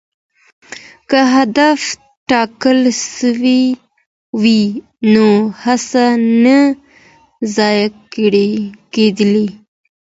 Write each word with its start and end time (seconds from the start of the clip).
که 1.09 1.19
هدف 1.35 1.79
ټاکل 2.29 2.79
سوی 3.17 3.61
وای 4.41 4.61
نو 5.13 5.27
هڅه 5.63 6.05
نه 6.43 6.59
ضایع 7.55 7.87
کېدل. 8.93 9.33